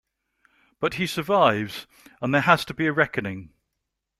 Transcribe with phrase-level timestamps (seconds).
[0.79, 1.85] But he survives,
[2.23, 3.51] and there has to be a reckoning.